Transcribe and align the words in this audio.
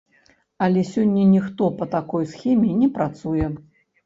Але 0.67 0.81
сёння 0.93 1.25
ніхто 1.33 1.67
па 1.83 1.89
такой 1.97 2.27
схеме 2.33 2.71
не 2.81 2.91
працуе. 2.97 3.47